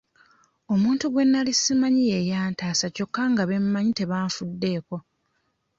[0.73, 4.97] Omuntu gwe nali simanyi ye yantaasa kyokka nga be mmanyi tebanfuddeeko.